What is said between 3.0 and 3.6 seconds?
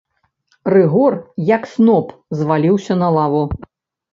на лаву.